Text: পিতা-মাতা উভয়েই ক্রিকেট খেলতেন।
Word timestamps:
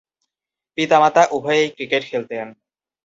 পিতা-মাতা 0.77 1.21
উভয়েই 1.31 1.67
ক্রিকেট 1.69 2.03
খেলতেন। 2.05 2.47